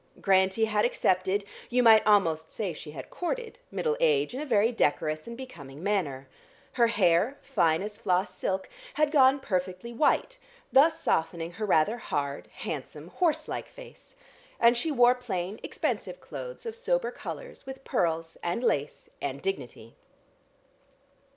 Grantie 0.19 0.65
had 0.65 0.83
accepted 0.83 1.45
(you 1.69 1.83
might 1.83 2.03
almost 2.07 2.51
say 2.51 2.73
she 2.73 2.89
had 2.89 3.11
courted) 3.11 3.59
middle 3.69 3.95
age 3.99 4.33
in 4.33 4.41
a 4.41 4.47
very 4.47 4.71
decorous 4.71 5.27
and 5.27 5.37
becoming 5.37 5.83
manner: 5.83 6.27
her 6.71 6.87
hair, 6.87 7.37
fine 7.43 7.83
as 7.83 7.99
floss 7.99 8.33
silk 8.33 8.67
had 8.95 9.11
gone 9.11 9.39
perfectly 9.39 9.93
white, 9.93 10.39
thus 10.73 10.99
softening 10.99 11.51
her 11.51 11.67
rather 11.67 11.99
hard, 11.99 12.47
handsome 12.47 13.09
horse 13.09 13.47
like 13.47 13.67
face, 13.67 14.15
and 14.59 14.75
she 14.75 14.91
wore 14.91 15.13
plain 15.13 15.59
expensive 15.61 16.19
clothes 16.19 16.65
of 16.65 16.75
sober 16.75 17.11
colours 17.11 17.67
with 17.67 17.83
pearls 17.83 18.39
and 18.41 18.63
lace 18.63 19.07
and 19.21 19.43
dignity. 19.43 19.93